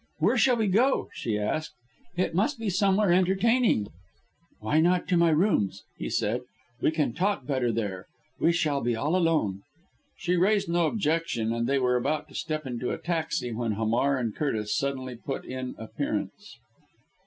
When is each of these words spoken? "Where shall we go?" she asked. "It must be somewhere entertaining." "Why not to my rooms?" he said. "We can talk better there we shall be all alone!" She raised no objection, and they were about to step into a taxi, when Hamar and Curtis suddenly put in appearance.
"Where 0.17 0.35
shall 0.39 0.55
we 0.55 0.65
go?" 0.65 1.09
she 1.13 1.37
asked. 1.37 1.75
"It 2.17 2.33
must 2.33 2.57
be 2.57 2.71
somewhere 2.71 3.11
entertaining." 3.11 3.89
"Why 4.59 4.79
not 4.79 5.07
to 5.09 5.15
my 5.15 5.29
rooms?" 5.29 5.83
he 5.95 6.09
said. 6.09 6.41
"We 6.81 6.89
can 6.89 7.13
talk 7.13 7.45
better 7.45 7.71
there 7.71 8.07
we 8.39 8.51
shall 8.51 8.81
be 8.81 8.95
all 8.95 9.15
alone!" 9.15 9.61
She 10.17 10.35
raised 10.37 10.69
no 10.69 10.87
objection, 10.87 11.53
and 11.53 11.67
they 11.67 11.77
were 11.77 11.97
about 11.97 12.27
to 12.29 12.33
step 12.33 12.65
into 12.65 12.89
a 12.89 12.97
taxi, 12.97 13.51
when 13.51 13.73
Hamar 13.73 14.17
and 14.17 14.35
Curtis 14.35 14.75
suddenly 14.75 15.15
put 15.17 15.45
in 15.45 15.75
appearance. 15.77 16.57